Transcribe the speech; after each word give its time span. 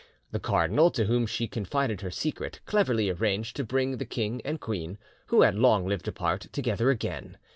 The 0.31 0.39
cardinal, 0.39 0.89
to 0.89 1.05
whom 1.05 1.27
she 1.27 1.47
confided 1.47 2.01
her 2.01 2.09
secret, 2.09 2.59
cleverly 2.65 3.11
arranged 3.11 3.55
to 3.57 3.63
bring 3.63 3.97
the 3.99 4.05
king 4.07 4.41
and 4.43 4.59
queen, 4.59 4.97
who 5.27 5.43
had 5.43 5.53
long 5.53 5.85
lived 5.85 6.07
apart, 6.07 6.47
together 6.51 6.89
again. 6.89 7.37